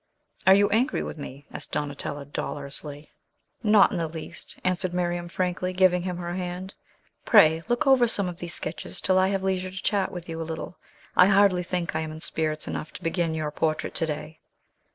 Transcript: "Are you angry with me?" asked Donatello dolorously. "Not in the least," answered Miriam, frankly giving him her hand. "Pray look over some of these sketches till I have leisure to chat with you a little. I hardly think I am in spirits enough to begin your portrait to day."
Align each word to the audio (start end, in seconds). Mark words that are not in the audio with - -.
"Are 0.47 0.55
you 0.55 0.67
angry 0.69 1.03
with 1.03 1.19
me?" 1.19 1.45
asked 1.53 1.73
Donatello 1.73 2.25
dolorously. 2.25 3.11
"Not 3.61 3.91
in 3.91 3.97
the 3.97 4.07
least," 4.07 4.57
answered 4.63 4.95
Miriam, 4.95 5.29
frankly 5.29 5.73
giving 5.73 6.01
him 6.01 6.17
her 6.17 6.33
hand. 6.33 6.73
"Pray 7.23 7.61
look 7.67 7.85
over 7.85 8.07
some 8.07 8.27
of 8.27 8.37
these 8.37 8.55
sketches 8.55 8.99
till 8.99 9.19
I 9.19 9.27
have 9.27 9.43
leisure 9.43 9.69
to 9.69 9.83
chat 9.83 10.11
with 10.11 10.27
you 10.27 10.41
a 10.41 10.41
little. 10.41 10.75
I 11.15 11.27
hardly 11.27 11.61
think 11.61 11.95
I 11.95 11.99
am 11.99 12.11
in 12.11 12.19
spirits 12.21 12.67
enough 12.67 12.91
to 12.93 13.03
begin 13.03 13.35
your 13.35 13.51
portrait 13.51 13.93
to 13.93 14.07
day." 14.07 14.39